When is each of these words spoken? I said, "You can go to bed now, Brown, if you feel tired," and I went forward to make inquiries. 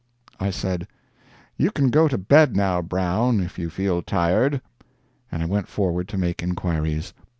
I 0.39 0.49
said, 0.49 0.87
"You 1.57 1.69
can 1.69 1.91
go 1.91 2.07
to 2.07 2.17
bed 2.17 2.55
now, 2.55 2.81
Brown, 2.81 3.39
if 3.39 3.59
you 3.59 3.69
feel 3.69 4.01
tired," 4.01 4.59
and 5.31 5.43
I 5.43 5.45
went 5.45 5.67
forward 5.67 6.07
to 6.07 6.17
make 6.17 6.41
inquiries. 6.41 7.13